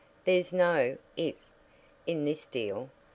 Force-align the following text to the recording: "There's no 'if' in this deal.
"There's 0.25 0.51
no 0.51 0.97
'if' 1.15 1.45
in 2.07 2.25
this 2.25 2.47
deal. 2.47 2.89